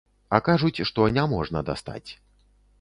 А 0.37 0.39
кажуць, 0.47 0.83
што 0.91 1.05
няможна 1.19 1.65
дастаць. 1.71 2.09